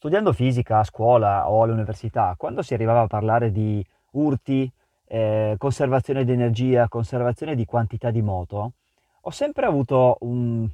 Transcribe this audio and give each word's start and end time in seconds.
Studiando 0.00 0.32
fisica 0.32 0.78
a 0.78 0.84
scuola 0.84 1.50
o 1.50 1.62
all'università, 1.62 2.34
quando 2.38 2.62
si 2.62 2.72
arrivava 2.72 3.02
a 3.02 3.06
parlare 3.06 3.52
di 3.52 3.84
urti, 4.12 4.72
eh, 5.06 5.56
conservazione 5.58 6.24
di 6.24 6.32
energia, 6.32 6.88
conservazione 6.88 7.54
di 7.54 7.66
quantità 7.66 8.10
di 8.10 8.22
moto, 8.22 8.72
ho 9.20 9.30
sempre 9.30 9.66
avuto 9.66 10.16
un- 10.20 10.66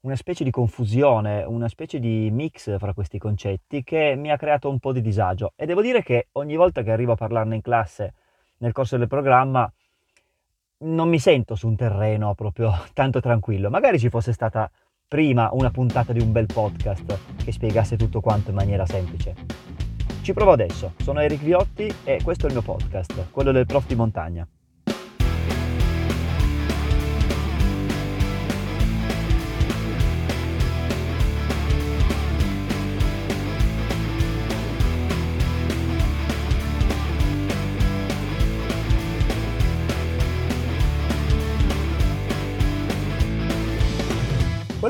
una 0.00 0.16
specie 0.16 0.42
di 0.42 0.50
confusione, 0.50 1.44
una 1.44 1.68
specie 1.68 2.00
di 2.00 2.28
mix 2.32 2.76
fra 2.76 2.92
questi 2.92 3.18
concetti 3.18 3.84
che 3.84 4.16
mi 4.16 4.32
ha 4.32 4.36
creato 4.36 4.68
un 4.68 4.80
po' 4.80 4.92
di 4.92 5.00
disagio. 5.00 5.52
E 5.54 5.64
devo 5.64 5.80
dire 5.80 6.02
che 6.02 6.26
ogni 6.32 6.56
volta 6.56 6.82
che 6.82 6.90
arrivo 6.90 7.12
a 7.12 7.14
parlarne 7.14 7.54
in 7.54 7.62
classe 7.62 8.14
nel 8.56 8.72
corso 8.72 8.96
del 8.96 9.06
programma, 9.06 9.72
non 10.78 11.08
mi 11.08 11.20
sento 11.20 11.54
su 11.54 11.68
un 11.68 11.76
terreno 11.76 12.34
proprio 12.34 12.72
tanto 12.92 13.20
tranquillo. 13.20 13.70
Magari 13.70 14.00
ci 14.00 14.08
fosse 14.08 14.32
stata 14.32 14.68
prima 15.08 15.50
una 15.52 15.70
puntata 15.70 16.12
di 16.12 16.20
un 16.20 16.32
bel 16.32 16.46
podcast 16.46 17.18
che 17.36 17.52
spiegasse 17.52 17.96
tutto 17.96 18.20
quanto 18.20 18.50
in 18.50 18.56
maniera 18.56 18.84
semplice. 18.86 19.34
Ci 20.20 20.32
provo 20.32 20.50
adesso, 20.50 20.94
sono 20.96 21.20
Eric 21.20 21.42
Viotti 21.42 21.92
e 22.02 22.20
questo 22.24 22.46
è 22.46 22.48
il 22.48 22.54
mio 22.54 22.62
podcast, 22.62 23.30
quello 23.30 23.52
del 23.52 23.66
prof 23.66 23.86
di 23.86 23.94
montagna. 23.94 24.46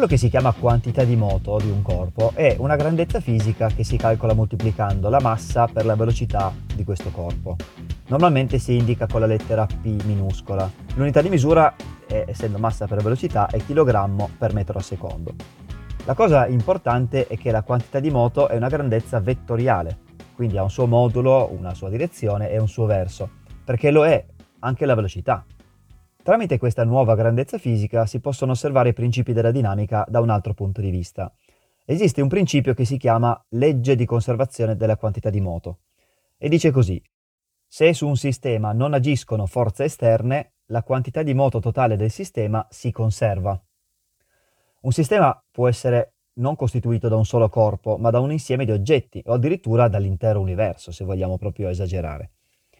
Quello 0.06 0.20
che 0.20 0.24
si 0.24 0.30
chiama 0.30 0.52
quantità 0.52 1.02
di 1.02 1.16
moto 1.16 1.58
di 1.58 1.68
un 1.68 1.82
corpo 1.82 2.30
è 2.36 2.54
una 2.60 2.76
grandezza 2.76 3.18
fisica 3.18 3.66
che 3.66 3.82
si 3.82 3.96
calcola 3.96 4.34
moltiplicando 4.34 5.08
la 5.08 5.18
massa 5.18 5.66
per 5.66 5.84
la 5.84 5.96
velocità 5.96 6.54
di 6.76 6.84
questo 6.84 7.10
corpo. 7.10 7.56
Normalmente 8.06 8.60
si 8.60 8.76
indica 8.76 9.08
con 9.08 9.18
la 9.18 9.26
lettera 9.26 9.66
P 9.66 10.04
minuscola. 10.04 10.70
L'unità 10.94 11.20
di 11.22 11.28
misura, 11.28 11.74
è, 12.06 12.22
essendo 12.28 12.58
massa 12.58 12.86
per 12.86 13.02
velocità, 13.02 13.48
è 13.48 13.58
chilogrammo 13.58 14.30
per 14.38 14.54
metro 14.54 14.78
al 14.78 14.84
secondo. 14.84 15.34
La 16.04 16.14
cosa 16.14 16.46
importante 16.46 17.26
è 17.26 17.36
che 17.36 17.50
la 17.50 17.62
quantità 17.62 17.98
di 17.98 18.10
moto 18.10 18.46
è 18.46 18.54
una 18.54 18.68
grandezza 18.68 19.18
vettoriale, 19.18 19.98
quindi 20.36 20.56
ha 20.56 20.62
un 20.62 20.70
suo 20.70 20.86
modulo, 20.86 21.50
una 21.50 21.74
sua 21.74 21.88
direzione 21.88 22.48
e 22.52 22.60
un 22.60 22.68
suo 22.68 22.86
verso, 22.86 23.28
perché 23.64 23.90
lo 23.90 24.06
è 24.06 24.24
anche 24.60 24.86
la 24.86 24.94
velocità. 24.94 25.44
Tramite 26.26 26.58
questa 26.58 26.82
nuova 26.82 27.14
grandezza 27.14 27.56
fisica 27.56 28.04
si 28.04 28.18
possono 28.18 28.50
osservare 28.50 28.88
i 28.88 28.92
principi 28.92 29.32
della 29.32 29.52
dinamica 29.52 30.04
da 30.08 30.18
un 30.18 30.28
altro 30.28 30.54
punto 30.54 30.80
di 30.80 30.90
vista. 30.90 31.32
Esiste 31.84 32.20
un 32.20 32.26
principio 32.26 32.74
che 32.74 32.84
si 32.84 32.96
chiama 32.96 33.40
legge 33.50 33.94
di 33.94 34.04
conservazione 34.04 34.74
della 34.74 34.96
quantità 34.96 35.30
di 35.30 35.40
moto 35.40 35.82
e 36.36 36.48
dice 36.48 36.72
così: 36.72 37.00
se 37.64 37.92
su 37.92 38.08
un 38.08 38.16
sistema 38.16 38.72
non 38.72 38.92
agiscono 38.92 39.46
forze 39.46 39.84
esterne, 39.84 40.54
la 40.72 40.82
quantità 40.82 41.22
di 41.22 41.32
moto 41.32 41.60
totale 41.60 41.94
del 41.96 42.10
sistema 42.10 42.66
si 42.70 42.90
conserva. 42.90 43.64
Un 44.80 44.90
sistema 44.90 45.40
può 45.52 45.68
essere 45.68 46.14
non 46.40 46.56
costituito 46.56 47.06
da 47.06 47.14
un 47.14 47.24
solo 47.24 47.48
corpo, 47.48 47.98
ma 47.98 48.10
da 48.10 48.18
un 48.18 48.32
insieme 48.32 48.64
di 48.64 48.72
oggetti 48.72 49.22
o 49.26 49.34
addirittura 49.34 49.86
dall'intero 49.86 50.40
universo, 50.40 50.90
se 50.90 51.04
vogliamo 51.04 51.38
proprio 51.38 51.68
esagerare. 51.68 52.32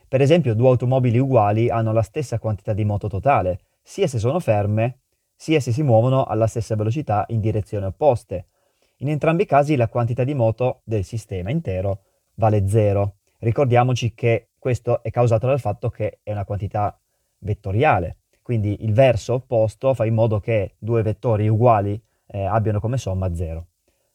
Per 0.08 0.20
esempio, 0.20 0.54
due 0.54 0.68
automobili 0.68 1.18
uguali 1.18 1.68
hanno 1.68 1.92
la 1.92 2.02
stessa 2.02 2.38
quantità 2.38 2.72
di 2.72 2.84
moto 2.84 3.08
totale, 3.08 3.58
sia 3.82 4.06
se 4.06 4.20
sono 4.20 4.38
ferme, 4.38 5.00
sia 5.34 5.58
se 5.58 5.72
si 5.72 5.82
muovono 5.82 6.24
alla 6.24 6.46
stessa 6.46 6.76
velocità 6.76 7.24
in 7.28 7.40
direzioni 7.40 7.86
opposte. 7.86 8.46
In 8.98 9.08
entrambi 9.08 9.42
i 9.42 9.46
casi 9.46 9.74
la 9.74 9.88
quantità 9.88 10.22
di 10.22 10.32
moto 10.32 10.80
del 10.84 11.02
sistema 11.02 11.50
intero 11.50 12.02
vale 12.34 12.68
zero. 12.68 13.16
Ricordiamoci 13.38 14.14
che 14.14 14.50
questo 14.58 15.02
è 15.02 15.10
causato 15.10 15.48
dal 15.48 15.60
fatto 15.60 15.90
che 15.90 16.20
è 16.22 16.30
una 16.30 16.44
quantità 16.44 16.96
vettoriale, 17.38 18.18
quindi 18.42 18.84
il 18.84 18.92
verso 18.92 19.34
opposto 19.34 19.92
fa 19.92 20.06
in 20.06 20.14
modo 20.14 20.38
che 20.38 20.76
due 20.78 21.02
vettori 21.02 21.48
uguali 21.48 22.00
eh, 22.28 22.44
abbiano 22.44 22.78
come 22.78 22.96
somma 22.96 23.34
zero. 23.34 23.66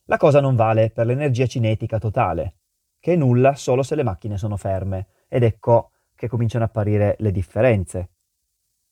La 0.05 0.17
cosa 0.17 0.39
non 0.39 0.55
vale 0.55 0.89
per 0.89 1.05
l'energia 1.05 1.45
cinetica 1.45 1.99
totale, 1.99 2.55
che 2.99 3.13
è 3.13 3.15
nulla 3.17 3.55
solo 3.55 3.83
se 3.83 3.95
le 3.95 4.03
macchine 4.03 4.37
sono 4.37 4.55
ferme 4.55 5.07
ed 5.33 5.43
ecco 5.43 5.91
che 6.13 6.27
cominciano 6.27 6.65
a 6.65 6.67
apparire 6.67 7.15
le 7.19 7.31
differenze. 7.31 8.09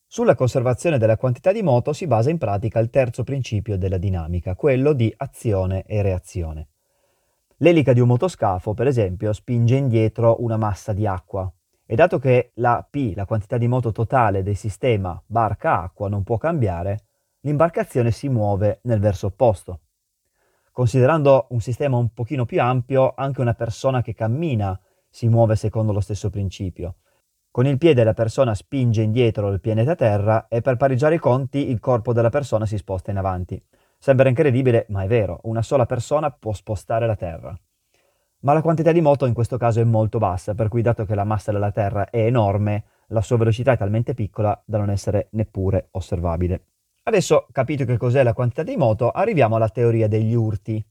Sulla 0.07 0.35
conservazione 0.35 0.97
della 0.97 1.17
quantità 1.17 1.51
di 1.51 1.61
moto 1.61 1.91
si 1.91 2.07
basa 2.07 2.29
in 2.29 2.37
pratica 2.37 2.79
il 2.79 2.89
terzo 2.89 3.25
principio 3.25 3.77
della 3.77 3.97
dinamica, 3.97 4.55
quello 4.55 4.93
di 4.93 5.13
azione 5.17 5.83
e 5.83 6.01
reazione. 6.01 6.69
L'elica 7.57 7.91
di 7.91 7.99
un 7.99 8.07
motoscafo, 8.07 8.73
per 8.73 8.87
esempio, 8.87 9.33
spinge 9.33 9.75
indietro 9.75 10.41
una 10.41 10.55
massa 10.55 10.93
di 10.93 11.05
acqua 11.05 11.51
e 11.85 11.95
dato 11.95 12.19
che 12.19 12.51
la 12.55 12.87
P, 12.89 13.11
la 13.15 13.25
quantità 13.25 13.57
di 13.57 13.67
moto 13.67 13.91
totale 13.91 14.41
del 14.41 14.55
sistema 14.55 15.21
barca-acqua, 15.25 16.07
non 16.07 16.23
può 16.23 16.37
cambiare, 16.37 17.01
l'imbarcazione 17.41 18.11
si 18.11 18.29
muove 18.29 18.79
nel 18.83 19.01
verso 19.01 19.27
opposto. 19.27 19.81
Considerando 20.71 21.47
un 21.49 21.59
sistema 21.59 21.97
un 21.97 22.13
pochino 22.13 22.45
più 22.45 22.61
ampio, 22.61 23.13
anche 23.13 23.41
una 23.41 23.53
persona 23.53 24.01
che 24.01 24.13
cammina 24.13 24.79
si 25.09 25.27
muove 25.27 25.55
secondo 25.55 25.91
lo 25.91 25.99
stesso 25.99 26.29
principio. 26.29 26.95
Con 27.51 27.65
il 27.65 27.77
piede 27.77 28.03
la 28.03 28.13
persona 28.13 28.53
spinge 28.53 29.01
indietro 29.01 29.49
il 29.49 29.59
pianeta 29.59 29.95
Terra 29.95 30.47
e 30.47 30.61
per 30.61 30.77
pareggiare 30.77 31.15
i 31.15 31.19
conti 31.19 31.69
il 31.69 31.79
corpo 31.79 32.13
della 32.13 32.29
persona 32.29 32.65
si 32.65 32.77
sposta 32.77 33.11
in 33.11 33.17
avanti. 33.17 33.61
Sembra 33.97 34.29
incredibile, 34.29 34.85
ma 34.89 35.03
è 35.03 35.07
vero, 35.07 35.39
una 35.43 35.61
sola 35.61 35.85
persona 35.85 36.29
può 36.31 36.53
spostare 36.53 37.07
la 37.07 37.15
Terra. 37.15 37.57
Ma 38.41 38.53
la 38.53 38.61
quantità 38.61 38.91
di 38.91 39.01
moto 39.01 39.25
in 39.25 39.33
questo 39.33 39.57
caso 39.57 39.81
è 39.81 39.83
molto 39.83 40.19
bassa, 40.19 40.53
per 40.53 40.69
cui 40.69 40.81
dato 40.81 41.03
che 41.05 41.15
la 41.15 41.25
massa 41.25 41.51
della 41.51 41.71
Terra 41.71 42.09
è 42.09 42.23
enorme, 42.23 42.85
la 43.07 43.21
sua 43.21 43.37
velocità 43.37 43.73
è 43.73 43.77
talmente 43.77 44.13
piccola 44.13 44.61
da 44.63 44.77
non 44.77 44.89
essere 44.89 45.27
neppure 45.31 45.89
osservabile. 45.91 46.65
Adesso 47.03 47.47
capito 47.51 47.83
che 47.83 47.97
cos'è 47.97 48.23
la 48.23 48.33
quantità 48.33 48.63
di 48.63 48.77
moto, 48.77 49.09
arriviamo 49.09 49.55
alla 49.55 49.69
teoria 49.69 50.07
degli 50.07 50.33
urti, 50.33 50.81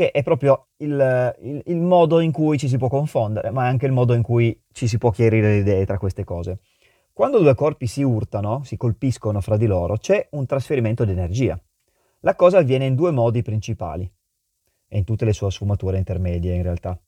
che 0.00 0.12
è 0.12 0.22
proprio 0.22 0.68
il, 0.78 1.36
il, 1.42 1.62
il, 1.66 1.76
modo 1.76 2.20
in 2.20 2.32
cui 2.32 2.56
ci 2.56 2.68
si 2.68 2.78
può 2.78 2.88
confondere, 2.88 3.50
ma 3.50 3.66
è 3.66 3.68
anche 3.68 3.84
il 3.84 3.92
modo 3.92 4.14
in 4.14 4.22
cui 4.22 4.58
ci 4.72 4.88
si 4.88 4.96
può 4.96 5.10
chiarire 5.10 5.50
le 5.50 5.56
idee 5.58 5.84
tra 5.84 5.98
queste 5.98 6.24
cose. 6.24 6.60
Quando 7.12 7.38
due 7.38 7.54
corpi 7.54 7.86
si 7.86 8.02
urtano, 8.02 8.62
si 8.64 8.78
colpiscono 8.78 9.42
fra 9.42 9.58
di 9.58 9.66
loro, 9.66 9.98
c'è 9.98 10.28
un 10.30 10.46
trasferimento 10.46 11.04
di 11.04 11.10
energia. 11.10 11.60
La 12.20 12.34
cosa 12.34 12.56
avviene 12.56 12.86
in 12.86 12.94
due 12.94 13.10
modi 13.10 13.42
principali, 13.42 14.10
e 14.88 14.96
in 14.96 15.04
tutte 15.04 15.26
le 15.26 15.34
sue 15.34 15.50
sfumature 15.50 15.98
intermedie 15.98 16.54
in 16.54 16.62
realtà. 16.62 16.98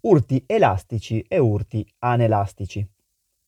Urti 0.00 0.44
elastici 0.46 1.22
e 1.22 1.38
urti 1.38 1.90
anelastici. 2.00 2.86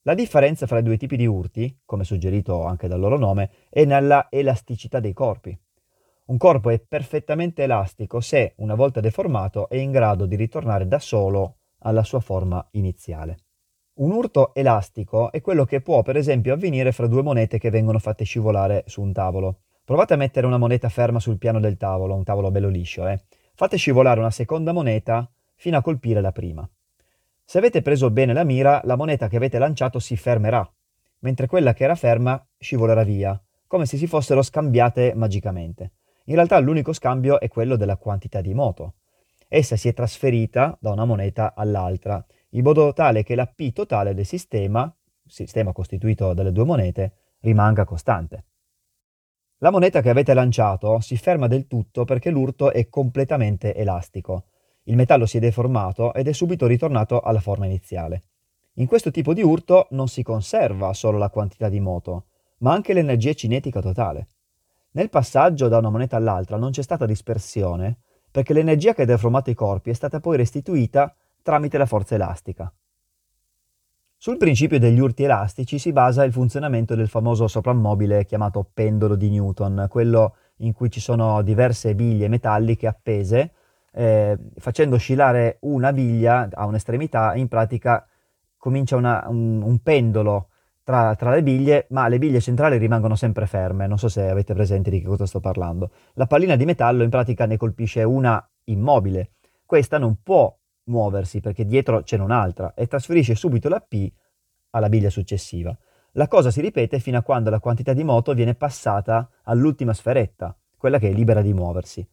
La 0.05 0.15
differenza 0.15 0.67
fra 0.67 0.79
i 0.79 0.83
due 0.83 0.97
tipi 0.97 1.19
di 1.19 1.27
urti, 1.27 1.81
come 1.85 2.05
suggerito 2.05 2.65
anche 2.65 2.89
dal 2.89 2.99
loro 2.99 3.19
nome, 3.19 3.51
è 3.69 3.85
nella 3.85 4.29
elasticità 4.31 5.01
dei 5.01 5.13
corpi. 5.13 5.55
Un 6.31 6.39
corpo 6.39 6.71
è 6.71 6.79
perfettamente 6.79 7.65
elastico 7.65 8.21
se, 8.21 8.53
una 8.59 8.77
volta 8.77 9.01
deformato, 9.01 9.69
è 9.69 9.75
in 9.75 9.91
grado 9.91 10.27
di 10.27 10.37
ritornare 10.37 10.87
da 10.87 11.01
solo 11.01 11.57
alla 11.81 12.05
sua 12.05 12.21
forma 12.21 12.65
iniziale. 12.73 13.39
Un 13.95 14.13
urto 14.13 14.55
elastico 14.55 15.33
è 15.33 15.41
quello 15.41 15.65
che 15.65 15.81
può, 15.81 16.03
per 16.03 16.17
esempio, 16.17 16.55
avvenire 16.55 16.93
fra 16.93 17.09
due 17.09 17.25
monete 17.25 17.59
che 17.59 17.71
vengono 17.71 17.99
fatte 17.99 18.23
scivolare 18.23 18.85
su 18.87 19.03
un 19.03 19.13
tavolo. 19.13 19.63
Provate 19.85 20.15
a 20.15 20.17
mettere 20.17 20.47
una 20.47 20.57
moneta 20.57 20.89
ferma 20.89 21.19
sul 21.19 21.37
piano 21.37 21.59
del 21.59 21.77
tavolo, 21.77 22.15
un 22.15 22.23
tavolo 22.23 22.53
bello 22.53 22.69
liscio, 22.69 23.09
eh. 23.09 23.21
Fate 23.57 23.77
scivolare 23.77 24.21
una 24.21 24.31
seconda 24.31 24.73
moneta 24.73 25.29
fino 25.57 25.79
a 25.79 25.83
colpire 25.83 26.21
la 26.21 26.31
prima. 26.31 26.69
Se 27.45 27.59
avete 27.59 27.83
preso 27.83 28.09
bene 28.13 28.33
la 28.35 28.45
mira, 28.45 28.81
la 28.85 28.95
moneta 28.95 29.27
che 29.27 29.37
avete 29.37 29.59
lanciato 29.59 29.99
si 29.99 30.17
fermerà, 30.17 30.65
mentre 31.19 31.49
quella 31.49 31.75
che 31.75 31.83
era 31.83 31.97
ferma 31.97 32.41
scivolerà 32.57 33.03
via, 33.03 33.43
come 33.67 33.85
se 33.85 33.97
si 33.97 34.07
fossero 34.07 34.43
scambiate 34.43 35.13
magicamente. 35.17 35.91
In 36.31 36.37
realtà 36.37 36.61
l'unico 36.61 36.93
scambio 36.93 37.41
è 37.41 37.49
quello 37.49 37.75
della 37.75 37.97
quantità 37.97 38.41
di 38.41 38.55
moto. 38.55 38.95
Essa 39.49 39.75
si 39.75 39.89
è 39.89 39.93
trasferita 39.93 40.79
da 40.81 40.93
una 40.93 41.05
moneta 41.05 41.55
all'altra, 41.57 42.25
in 42.51 42.63
modo 42.63 42.93
tale 42.93 43.25
che 43.25 43.35
la 43.35 43.47
P 43.47 43.73
totale 43.73 44.15
del 44.15 44.25
sistema, 44.25 44.95
sistema 45.27 45.73
costituito 45.73 46.33
dalle 46.33 46.53
due 46.53 46.65
monete, 46.65 47.15
rimanga 47.41 47.85
costante. 47.85 48.45
La 49.59 49.73
moneta 49.73 50.01
che 50.01 50.09
avete 50.09 50.33
lanciato 50.33 51.01
si 51.01 51.17
ferma 51.17 51.49
del 51.49 51.67
tutto 51.67 52.05
perché 52.05 52.31
l'urto 52.31 52.71
è 52.71 52.89
completamente 52.89 53.75
elastico. 53.75 54.45
Il 54.85 54.95
metallo 54.95 55.27
si 55.27 55.39
è 55.39 55.41
deformato 55.41 56.15
ed 56.15 56.29
è 56.29 56.33
subito 56.33 56.69
ritornato 56.69 57.19
alla 57.19 57.41
forma 57.41 57.67
iniziale. 57.67 58.23
In 58.75 58.87
questo 58.87 59.11
tipo 59.11 59.35
di 59.35 59.43
urto 59.43 59.89
non 59.91 60.07
si 60.07 60.23
conserva 60.23 60.93
solo 60.93 61.19
la 61.19 61.29
quantità 61.29 61.69
di 61.69 61.81
moto, 61.81 62.27
ma 62.59 62.73
anche 62.73 62.93
l'energia 62.93 63.35
cinetica 63.35 63.81
totale. 63.81 64.29
Nel 64.93 65.09
passaggio 65.09 65.69
da 65.69 65.79
una 65.79 65.91
moneta 65.91 66.17
all'altra 66.17 66.57
non 66.57 66.71
c'è 66.71 66.83
stata 66.83 67.07
dispersione 67.07 67.99
perché 68.31 68.53
l'energia 68.53 68.95
che 68.95 69.03
ha 69.03 69.07
deformato 69.07 69.51
i 69.51 69.55
corpi 69.55 69.91
è 69.91 69.95
stata 69.95 70.21
poi 70.21 70.37
restituita 70.37 71.15
tramite 71.43 71.79
la 71.79 71.87
forza 71.87 72.15
elastica. 72.15 72.73
Sul 74.17 74.37
principio 74.37 74.79
degli 74.79 74.99
urti 74.99 75.25
elastici 75.25 75.79
si 75.79 75.93
basa 75.93 76.25
il 76.25 76.33
funzionamento 76.33 76.95
del 76.95 77.09
famoso 77.09 77.49
soprammobile 77.49 78.27
chiamato 78.27 78.69
pendolo 78.73 79.17
di 79.17 79.31
Newton, 79.31 79.87
quello 79.89 80.35
in 80.57 80.73
cui 80.73 80.91
ci 80.91 81.01
sono 81.01 81.41
diverse 81.43 81.95
biglie 81.95 82.29
metalliche 82.29 82.87
appese 82.87 83.53
eh, 83.93 84.39
facendo 84.59 84.97
oscillare 84.97 85.59
una 85.61 85.93
biglia 85.93 86.49
a 86.53 86.67
un'estremità, 86.67 87.35
in 87.35 87.49
pratica 87.49 88.07
comincia 88.57 88.97
una, 88.97 89.25
un, 89.29 89.63
un, 89.63 89.79
pendolo 89.79 90.50
tra, 90.91 91.15
tra, 91.15 91.31
le 91.31 91.45
biglie, 91.45 91.87
ma 91.91 92.09
le 92.09 92.19
biglie 92.19 92.41
centrali 92.41 92.77
rimangono 92.77 93.15
sempre 93.15 93.47
ferme. 93.47 93.87
Non 93.87 93.97
so 93.97 94.09
se 94.09 94.29
avete 94.29 94.55
presente 94.55 94.91
di 94.91 95.01
che 95.01 95.07
cosa 95.07 95.25
sto 95.25 95.39
parlando. 95.39 95.91
La 96.15 96.27
pallina 96.27 96.57
di 96.57 96.65
metallo 96.65 97.05
in 97.05 97.11
pratica 97.11 97.47
ne 97.47 97.57
colpisce 97.57 98.03
una 98.03 98.45
immobile. 98.65 99.31
Questa 99.65 99.99
non 99.99 100.17
può 100.21 100.53
muoversi 100.85 101.41
perché 101.41 101.65
dietro 101.65 102.03
c'è 102.03 102.19
un'altra 102.19 102.75
e 102.75 102.89
trasferisce 102.89 103.37
subito 103.37 103.69
la 103.69 103.79
P 103.79 104.11
alla 104.71 104.89
biglia 104.89 105.11
successiva. 105.11 105.77
La 106.15 106.27
cosa 106.27 106.51
si 106.51 106.61
ripete 106.61 106.99
fino 106.99 107.19
a 107.19 107.23
quando 107.23 107.51
la 107.51 107.61
quantità 107.61 107.93
di 107.93 108.03
moto 108.03 108.35
viene 108.35 108.57
passata 108.57 109.31
all'ultima 109.45 109.95
sferetta, 109.95 110.57
quella 110.77 110.99
che 110.99 111.09
è 111.09 111.13
libera 111.13 111.41
di 111.41 111.53
muoversi. 111.53 112.05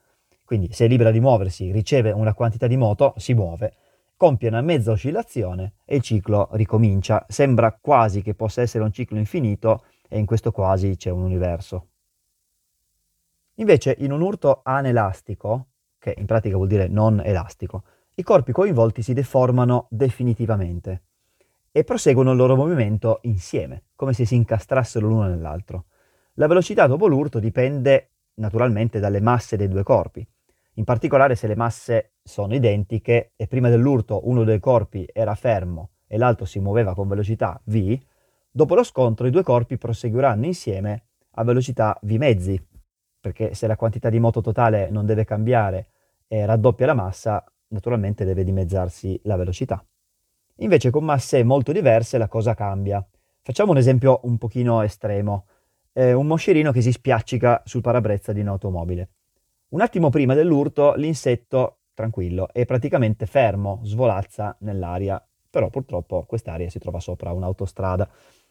Quindi 0.46 0.72
se 0.72 0.86
è 0.86 0.88
libera 0.88 1.10
di 1.10 1.20
muoversi, 1.20 1.72
riceve 1.72 2.12
una 2.12 2.36
quantità 2.36 2.68
di 2.68 2.78
moto, 2.78 3.16
si 3.18 3.34
muove, 3.34 3.74
compie 4.18 4.50
una 4.50 4.62
mezza 4.62 4.92
oscillazione 4.92 5.76
e 5.86 5.98
il 5.98 6.02
ciclo 6.02 6.50
ricomincia. 6.54 7.24
Sembra 7.30 7.78
quasi 7.80 8.24
che 8.24 8.34
possa 8.34 8.62
essere 8.62 8.84
un 8.84 8.92
ciclo 8.92 9.18
infinito 9.18 9.86
e 10.10 10.18
in 10.18 10.26
questo 10.26 10.52
quasi 10.52 10.98
c'è 10.98 11.12
un 11.12 11.22
universo. 11.22 11.90
Invece 13.60 13.96
in 14.00 14.12
un 14.12 14.22
urto 14.22 14.62
anelastico, 14.64 15.68
che 16.00 16.16
in 16.18 16.26
pratica 16.26 16.56
vuol 16.56 16.68
dire 16.68 16.88
non 16.88 17.22
elastico, 17.24 17.84
i 18.16 18.24
corpi 18.24 18.52
coinvolti 18.52 19.04
si 19.04 19.14
deformano 19.14 19.88
definitivamente 19.92 21.04
e 21.72 21.84
proseguono 21.84 22.32
il 22.32 22.38
loro 22.38 22.56
movimento 22.56 23.20
insieme, 23.24 23.84
come 23.96 24.14
se 24.14 24.26
si 24.26 24.36
incastrassero 24.36 25.08
l'uno 25.08 25.28
nell'altro. 25.28 25.86
La 26.34 26.48
velocità 26.48 26.88
dopo 26.88 27.08
l'urto 27.08 27.40
dipende 27.40 28.10
naturalmente 28.36 29.00
dalle 29.00 29.22
masse 29.22 29.58
dei 29.58 29.68
due 29.68 29.84
corpi. 29.84 30.28
In 30.78 30.84
particolare 30.84 31.36
se 31.36 31.48
le 31.48 31.56
masse 31.56 32.12
sono 32.22 32.54
identiche 32.54 33.32
e 33.36 33.48
prima 33.48 33.68
dell'urto 33.68 34.28
uno 34.28 34.44
dei 34.44 34.60
corpi 34.60 35.10
era 35.12 35.34
fermo 35.34 35.90
e 36.06 36.18
l'altro 36.18 36.46
si 36.46 36.60
muoveva 36.60 36.94
con 36.94 37.08
velocità 37.08 37.60
v, 37.66 37.98
dopo 38.52 38.76
lo 38.76 38.84
scontro 38.84 39.26
i 39.26 39.32
due 39.32 39.42
corpi 39.42 39.78
proseguiranno 39.78 40.46
insieme 40.46 41.06
a 41.32 41.44
velocità 41.44 41.98
v 42.04 42.12
mezzi, 42.18 42.64
perché 43.20 43.56
se 43.56 43.66
la 43.66 43.76
quantità 43.76 44.12
di 44.12 44.20
moto 44.20 44.40
totale 44.42 44.92
non 44.92 45.08
deve 45.08 45.26
cambiare 45.26 45.88
e 46.28 46.46
raddoppia 46.46 46.86
la 46.86 46.94
massa, 46.94 47.44
naturalmente 47.70 48.24
deve 48.24 48.44
dimezzarsi 48.44 49.20
la 49.24 49.36
velocità. 49.36 49.84
Invece 50.58 50.92
con 50.92 51.04
masse 51.04 51.44
molto 51.44 51.72
diverse 51.72 52.20
la 52.20 52.28
cosa 52.28 52.54
cambia. 52.54 53.04
Facciamo 53.42 53.72
un 53.72 53.78
esempio 53.78 54.20
un 54.24 54.38
pochino 54.38 54.82
estremo. 54.84 55.48
Eh, 55.92 56.14
un 56.14 56.28
moscerino 56.28 56.72
che 56.72 56.82
si 56.82 56.92
spiaccica 56.92 57.64
sul 57.66 57.82
parabrezza 57.82 58.32
di 58.32 58.42
un'automobile. 58.42 59.10
Un 59.70 59.82
attimo 59.82 60.10
prima 60.10 60.34
dell'urto 60.34 60.94
l'insetto, 60.96 61.80
tranquillo, 61.94 62.48
è 62.54 62.66
praticamente 62.66 63.26
fermo, 63.26 63.82
svolazza 63.84 64.56
nell'aria, 64.62 65.22
però 65.50 65.70
purtroppo 65.70 66.24
quest'aria 66.24 66.70
si 66.70 66.80
trova 66.80 67.02
sopra 67.02 67.34
un'autostrada, 67.34 68.10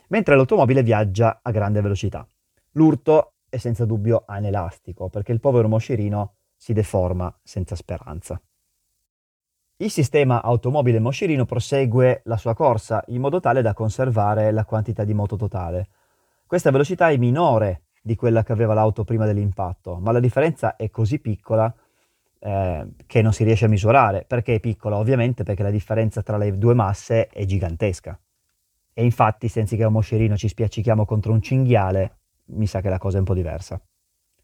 mentre 0.09 0.37
l'automobile 0.37 0.83
viaggia 0.83 1.41
a 1.43 1.51
grande 1.53 1.81
velocità. 1.81 2.27
L'urto 2.73 3.37
è 3.49 3.57
senza 3.57 3.87
dubbio 3.87 4.25
anelastico, 4.27 5.09
perché 5.09 5.33
il 5.33 5.41
povero 5.41 5.69
moscerino 5.69 6.35
si 6.55 6.75
deforma 6.75 7.35
senza 7.43 7.77
speranza. 7.77 8.39
Il 9.79 9.91
sistema 9.91 10.43
automobile 10.43 11.01
moscerino 11.01 11.47
prosegue 11.47 12.21
la 12.25 12.37
sua 12.37 12.53
corsa 12.53 13.03
in 13.07 13.23
modo 13.23 13.41
tale 13.41 13.63
da 13.63 13.73
conservare 13.73 14.51
la 14.51 14.67
quantità 14.67 15.03
di 15.03 15.15
moto 15.15 15.37
totale. 15.37 15.89
Questa 16.47 16.71
velocità 16.71 17.09
è 17.09 17.17
minore 17.17 17.86
di 18.06 18.14
quella 18.14 18.44
che 18.44 18.53
aveva 18.53 18.73
l'auto 18.73 19.03
prima 19.03 19.26
dell'impatto, 19.26 19.99
ma 19.99 20.12
la 20.12 20.20
differenza 20.20 20.76
è 20.76 20.91
così 20.91 21.19
piccola 21.19 21.75
eh, 22.38 22.87
che 23.05 23.20
non 23.20 23.32
si 23.32 23.43
riesce 23.43 23.64
a 23.64 23.69
misurare. 23.69 24.25
Perché 24.25 24.55
è 24.55 24.61
piccola? 24.61 24.97
Ovviamente 24.97 25.43
perché 25.43 25.64
la 25.64 25.70
differenza 25.70 26.23
tra 26.23 26.37
le 26.37 26.56
due 26.56 26.73
masse 26.73 27.26
è 27.26 27.44
gigantesca. 27.44 28.17
E 28.93 29.05
infatti, 29.05 29.49
se 29.49 29.58
anziché 29.58 29.82
un 29.82 29.94
moscerino 29.94 30.37
ci 30.37 30.47
spiaccichiamo 30.47 31.05
contro 31.05 31.32
un 31.32 31.43
cinghiale, 31.43 32.19
mi 32.50 32.69
sa 32.69 32.81
che 32.81 32.88
la 32.88 32.99
cosa 32.99 33.17
è 33.17 33.19
un 33.19 33.26
po' 33.26 33.35
diversa. 33.35 33.81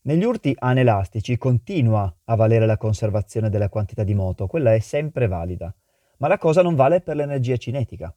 Negli 0.03 0.25
urti 0.25 0.53
anelastici 0.59 1.39
continua 1.39 2.13
a 2.25 2.35
valere 2.35 2.67
la 2.67 2.77
conservazione 2.77 3.49
della 3.49 3.69
quantità 3.69 4.03
di 4.03 4.15
moto, 4.15 4.49
quella 4.49 4.75
è 4.75 4.81
sempre 4.81 5.29
valida, 5.29 5.73
ma 6.17 6.27
la 6.27 6.37
cosa 6.37 6.63
non 6.63 6.75
vale 6.75 7.01
per 7.01 7.15
l'energia 7.15 7.57
cinetica. 7.57 8.13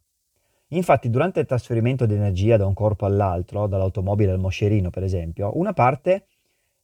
Infatti, 0.69 1.09
durante 1.09 1.41
il 1.41 1.45
trasferimento 1.45 2.05
di 2.05 2.15
energia 2.15 2.57
da 2.57 2.65
un 2.65 2.73
corpo 2.73 3.05
all'altro, 3.05 3.67
dall'automobile 3.67 4.31
al 4.31 4.39
moscerino 4.39 4.89
per 4.89 5.03
esempio, 5.03 5.57
una 5.57 5.73
parte 5.73 6.27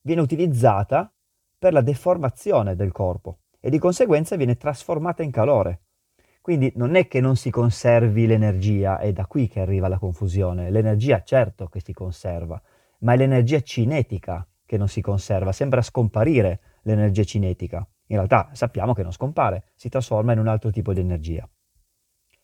viene 0.02 0.22
utilizzata 0.22 1.12
per 1.58 1.74
la 1.74 1.82
deformazione 1.82 2.76
del 2.76 2.92
corpo 2.92 3.40
e 3.60 3.70
di 3.70 3.80
conseguenza 3.80 4.36
viene 4.36 4.58
trasformata 4.58 5.24
in 5.24 5.32
calore. 5.32 5.82
Quindi 6.42 6.72
non 6.76 6.96
è 6.96 7.08
che 7.08 7.22
non 7.22 7.36
si 7.36 7.52
conservi 7.52 8.26
l'energia, 8.26 8.98
è 8.98 9.14
da 9.14 9.28
qui 9.28 9.48
che 9.48 9.60
arriva 9.60 9.88
la 9.88 10.00
confusione. 10.00 10.72
L'energia 10.72 11.22
certo 11.24 11.68
che 11.68 11.82
si 11.82 11.94
conserva, 11.94 12.60
ma 13.00 13.14
è 13.14 13.18
l'energia 13.18 13.62
cinetica 13.62 14.48
che 14.66 14.78
non 14.78 14.88
si 14.88 15.02
conserva, 15.02 15.52
sembra 15.52 15.84
scomparire 15.84 16.60
l'energia 16.84 17.24
cinetica. 17.24 17.88
In 18.08 18.16
realtà 18.16 18.50
sappiamo 18.54 18.94
che 18.94 19.04
non 19.04 19.12
scompare, 19.12 19.66
si 19.76 19.90
trasforma 19.90 20.34
in 20.34 20.40
un 20.40 20.48
altro 20.48 20.72
tipo 20.72 20.94
di 20.94 21.00
energia. 21.00 21.48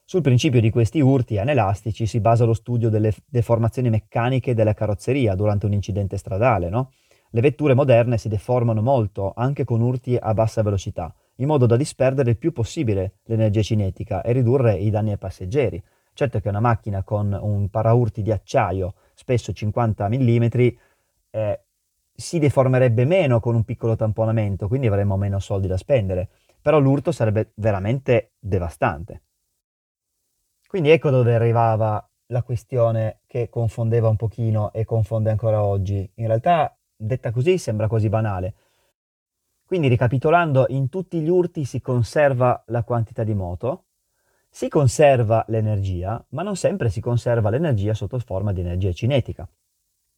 Sul 0.10 0.22
principio 0.22 0.62
di 0.62 0.70
questi 0.70 1.02
urti 1.02 1.38
anelastici 1.38 2.06
si 2.06 2.22
basa 2.22 2.46
lo 2.46 2.54
studio 2.54 2.88
delle 2.88 3.14
deformazioni 3.26 3.90
meccaniche 3.90 4.54
della 4.54 4.74
carrozzeria 4.74 5.36
durante 5.36 5.66
un 5.66 5.74
incidente 5.74 6.16
stradale. 6.16 6.70
No? 6.70 6.94
Le 7.32 7.42
vetture 7.42 7.74
moderne 7.74 8.18
si 8.18 8.30
deformano 8.30 8.82
molto 8.82 9.34
anche 9.36 9.66
con 9.66 9.82
urti 9.82 10.16
a 10.16 10.34
bassa 10.34 10.62
velocità, 10.64 11.14
in 11.36 11.48
modo 11.48 11.66
da 11.66 11.76
disperdere 11.76 12.30
il 12.30 12.38
più 12.38 12.54
possibile 12.54 13.16
l'energia 13.26 13.62
cinetica 13.62 14.22
e 14.22 14.32
ridurre 14.32 14.78
i 14.78 14.90
danni 14.90 15.12
ai 15.12 15.18
passeggeri. 15.18 15.84
Certo 16.14 16.40
che 16.40 16.48
una 16.48 16.62
macchina 16.62 17.04
con 17.04 17.38
un 17.38 17.68
paraurti 17.68 18.22
di 18.22 18.32
acciaio, 18.32 18.94
spesso 19.14 19.52
50 19.52 20.08
mm, 20.08 20.44
eh, 21.32 21.62
si 22.16 22.40
deformerebbe 22.40 23.04
meno 23.04 23.42
con 23.42 23.56
un 23.56 23.66
piccolo 23.66 23.98
tamponamento, 23.98 24.70
quindi 24.70 24.88
avremmo 24.88 25.18
meno 25.18 25.40
soldi 25.40 25.68
da 25.68 25.76
spendere, 25.76 26.30
però 26.62 26.80
l'urto 26.80 27.12
sarebbe 27.12 27.52
veramente 27.56 28.32
devastante. 28.40 29.24
Quindi 30.68 30.90
ecco 30.90 31.10
dove 31.10 31.34
arrivava 31.34 32.06
la 32.28 32.44
questione 32.44 33.22
che 33.26 33.48
confondeva 33.50 34.10
un 34.10 34.18
pochino 34.18 34.74
e 34.74 34.84
confonde 34.84 35.30
ancora 35.30 35.64
oggi. 35.64 36.10
In 36.16 36.28
realtà, 36.28 36.78
detta 36.96 37.32
così, 37.32 37.58
sembra 37.58 37.88
quasi 37.88 38.10
banale. 38.10 38.56
Quindi, 39.66 39.88
ricapitolando, 39.88 40.66
in 40.70 40.90
tutti 40.90 41.22
gli 41.22 41.30
urti 41.30 41.64
si 41.64 41.80
conserva 41.80 42.64
la 42.68 42.84
quantità 42.84 43.24
di 43.24 43.34
moto, 43.34 43.86
si 44.50 44.70
conserva 44.70 45.46
l'energia, 45.48 46.24
ma 46.30 46.42
non 46.42 46.56
sempre 46.56 46.90
si 46.90 47.00
conserva 47.00 47.50
l'energia 47.50 47.94
sotto 47.94 48.20
forma 48.20 48.52
di 48.52 48.62
energia 48.62 48.92
cinetica. 48.92 49.48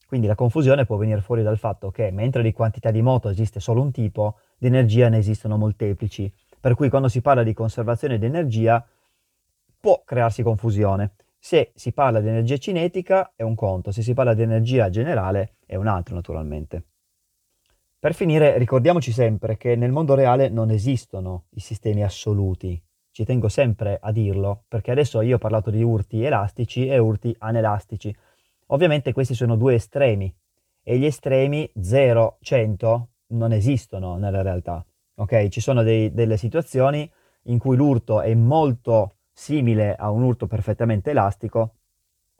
Quindi 0.07 0.25
la 0.25 0.35
confusione 0.35 0.85
può 0.85 0.97
venire 0.97 1.21
fuori 1.21 1.43
dal 1.43 1.59
fatto 1.59 1.91
che 1.91 2.09
mentre 2.09 2.41
di 2.41 2.53
quantità 2.53 2.89
di 2.89 3.01
moto 3.01 3.29
esiste 3.29 3.59
solo 3.59 3.81
un 3.81 3.91
tipo, 3.91 4.39
di 4.57 4.65
energia 4.65 5.09
ne 5.09 5.17
esistono 5.17 5.57
molteplici, 5.57 6.33
per 6.59 6.73
cui 6.73 6.89
quando 6.89 7.07
si 7.09 7.21
parla 7.21 7.43
di 7.43 7.53
conservazione 7.53 8.17
di 8.17 8.25
energia 8.25 8.83
può 9.79 10.01
crearsi 10.03 10.43
confusione. 10.43 11.13
Se 11.37 11.71
si 11.73 11.93
parla 11.93 12.19
di 12.19 12.27
energia 12.27 12.57
cinetica 12.57 13.31
è 13.35 13.43
un 13.43 13.55
conto, 13.55 13.91
se 13.91 14.01
si 14.01 14.13
parla 14.13 14.33
di 14.33 14.41
energia 14.41 14.89
generale 14.89 15.55
è 15.65 15.75
un 15.75 15.87
altro 15.87 16.15
naturalmente. 16.15 16.83
Per 17.97 18.13
finire 18.13 18.57
ricordiamoci 18.57 19.11
sempre 19.11 19.57
che 19.57 19.75
nel 19.75 19.91
mondo 19.91 20.15
reale 20.15 20.49
non 20.49 20.69
esistono 20.69 21.45
i 21.51 21.59
sistemi 21.59 22.03
assoluti. 22.03 22.81
Ci 23.11 23.25
tengo 23.25 23.49
sempre 23.49 23.97
a 24.01 24.11
dirlo 24.11 24.63
perché 24.67 24.91
adesso 24.91 25.21
io 25.21 25.35
ho 25.35 25.39
parlato 25.39 25.69
di 25.69 25.83
urti 25.83 26.23
elastici 26.23 26.87
e 26.87 26.97
urti 26.97 27.35
anelastici. 27.39 28.15
Ovviamente 28.67 29.11
questi 29.11 29.33
sono 29.33 29.55
due 29.55 29.75
estremi 29.75 30.33
e 30.81 30.97
gli 30.97 31.05
estremi 31.05 31.69
0-100 31.77 33.03
non 33.27 33.51
esistono 33.51 34.17
nella 34.17 34.41
realtà. 34.41 34.85
Ok? 35.15 35.49
Ci 35.49 35.59
sono 35.59 35.83
dei, 35.83 36.13
delle 36.13 36.37
situazioni 36.37 37.09
in 37.43 37.57
cui 37.57 37.75
l'urto 37.75 38.21
è 38.21 38.33
molto 38.33 39.15
simile 39.39 39.95
a 39.95 40.11
un 40.11 40.21
urto 40.21 40.47
perfettamente 40.47 41.11
elastico, 41.11 41.75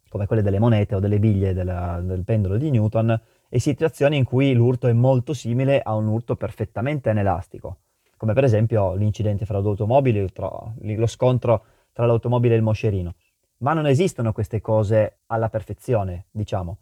come 0.10 0.28
quelle 0.28 0.42
delle 0.42 0.60
monete 0.60 0.96
o 0.96 1.00
delle 1.00 1.18
biglie 1.18 1.54
della, 1.54 2.02
del 2.02 2.26
pendolo 2.26 2.58
di 2.58 2.70
Newton, 2.70 3.20
e 3.48 3.58
situazioni 3.58 4.18
in 4.18 4.26
cui 4.26 4.54
l'urto 4.54 4.88
è 4.88 4.92
molto 4.92 5.34
simile 5.34 5.82
a 5.82 5.96
un 5.96 6.08
urto 6.08 6.36
perfettamente 6.36 7.10
anelastico, 7.10 7.78
come 8.18 8.34
per 8.34 8.44
esempio 8.44 8.96
l'incidente 8.96 9.46
fra 9.46 9.62
due 9.62 9.72
automobili, 9.72 10.30
lo 10.98 11.08
scontro 11.08 11.64
tra 11.94 12.06
l'automobile 12.06 12.56
e 12.56 12.58
il 12.58 12.64
moscerino. 12.64 13.16
Ma 13.60 13.72
non 13.74 13.88
esistono 13.88 14.34
queste 14.34 14.60
cose 14.60 15.20
alla 15.28 15.48
perfezione, 15.48 16.26
diciamo. 16.32 16.80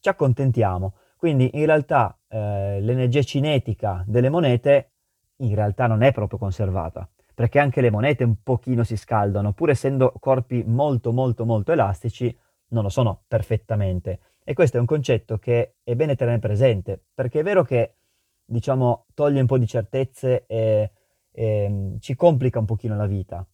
Ci 0.00 0.08
accontentiamo. 0.08 0.94
Quindi 1.16 1.48
in 1.54 1.66
realtà 1.66 2.18
eh, 2.26 2.80
l'energia 2.80 3.22
cinetica 3.22 4.02
delle 4.06 4.30
monete 4.30 4.90
in 5.36 5.54
realtà 5.54 5.86
non 5.86 6.02
è 6.02 6.12
proprio 6.12 6.38
conservata 6.38 7.08
perché 7.40 7.58
anche 7.58 7.80
le 7.80 7.90
monete 7.90 8.22
un 8.22 8.42
pochino 8.42 8.84
si 8.84 8.98
scaldano, 8.98 9.54
pur 9.54 9.70
essendo 9.70 10.12
corpi 10.20 10.62
molto 10.62 11.10
molto 11.10 11.46
molto 11.46 11.72
elastici, 11.72 12.38
non 12.68 12.82
lo 12.82 12.90
sono 12.90 13.22
perfettamente. 13.26 14.20
E 14.44 14.52
questo 14.52 14.76
è 14.76 14.80
un 14.80 14.84
concetto 14.84 15.38
che 15.38 15.76
è 15.82 15.94
bene 15.94 16.16
tenere 16.16 16.38
presente, 16.38 17.02
perché 17.14 17.40
è 17.40 17.42
vero 17.42 17.64
che, 17.64 17.94
diciamo, 18.44 19.06
toglie 19.14 19.40
un 19.40 19.46
po' 19.46 19.56
di 19.56 19.66
certezze 19.66 20.44
e, 20.46 20.90
eh, 21.32 21.96
ci 22.00 22.14
complica 22.14 22.58
un 22.58 22.66
pochino 22.66 22.94
la 22.94 23.06
vita. 23.06 23.46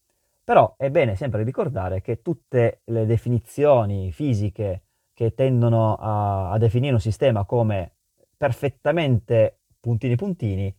Però 0.42 0.74
è 0.76 0.90
bene 0.90 1.14
sempre 1.14 1.44
ricordare 1.44 2.00
che 2.00 2.22
tutte 2.22 2.80
le 2.86 3.06
definizioni 3.06 4.10
fisiche 4.10 4.82
che 5.14 5.32
tendono 5.32 5.94
a, 5.94 6.50
a 6.50 6.58
definire 6.58 6.94
un 6.94 7.00
sistema 7.00 7.44
come 7.44 7.92
perfettamente 8.36 9.60
puntini 9.78 10.16
puntini 10.16 10.76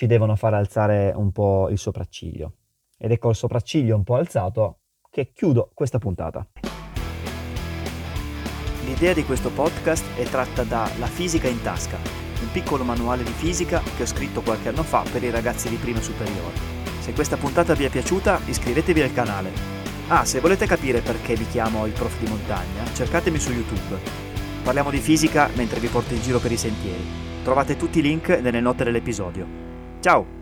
ci 0.00 0.06
devono 0.06 0.34
far 0.34 0.54
alzare 0.54 1.12
un 1.14 1.30
po' 1.30 1.68
il 1.68 1.76
sopracciglio. 1.76 2.54
Ed 2.96 3.12
è 3.12 3.18
col 3.18 3.34
sopracciglio 3.34 3.94
un 3.94 4.02
po' 4.02 4.14
alzato 4.14 4.78
che 5.10 5.30
chiudo 5.30 5.72
questa 5.74 5.98
puntata. 5.98 6.46
L'idea 8.86 9.12
di 9.12 9.26
questo 9.26 9.50
podcast 9.50 10.16
è 10.16 10.22
tratta 10.22 10.64
da 10.64 10.90
La 10.98 11.06
fisica 11.06 11.48
in 11.48 11.60
tasca, 11.60 11.98
un 12.40 12.50
piccolo 12.50 12.82
manuale 12.82 13.24
di 13.24 13.30
fisica 13.30 13.82
che 13.94 14.04
ho 14.04 14.06
scritto 14.06 14.40
qualche 14.40 14.70
anno 14.70 14.84
fa 14.84 15.02
per 15.02 15.22
i 15.22 15.28
ragazzi 15.28 15.68
di 15.68 15.76
prima 15.76 16.00
superiore. 16.00 16.56
Se 17.00 17.12
questa 17.12 17.36
puntata 17.36 17.74
vi 17.74 17.84
è 17.84 17.90
piaciuta 17.90 18.40
iscrivetevi 18.46 19.02
al 19.02 19.12
canale. 19.12 19.52
Ah, 20.08 20.24
se 20.24 20.40
volete 20.40 20.64
capire 20.64 21.02
perché 21.02 21.34
vi 21.34 21.46
chiamo 21.46 21.84
il 21.84 21.92
prof 21.92 22.18
di 22.18 22.26
montagna, 22.26 22.86
cercatemi 22.94 23.38
su 23.38 23.52
YouTube. 23.52 23.98
Parliamo 24.64 24.88
di 24.88 24.98
fisica 24.98 25.50
mentre 25.56 25.78
vi 25.78 25.88
porto 25.88 26.14
in 26.14 26.22
giro 26.22 26.38
per 26.38 26.52
i 26.52 26.56
sentieri. 26.56 27.04
Trovate 27.44 27.76
tutti 27.76 27.98
i 27.98 28.02
link 28.02 28.30
nelle 28.30 28.60
note 28.60 28.84
dell'episodio. 28.84 29.59
Chao. 30.02 30.39